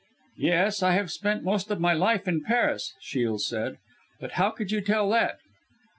[0.39, 0.81] "Yes!
[0.81, 3.77] I have spent most of my life in Paris," Shiel said.
[4.19, 5.37] "But how could you tell that?"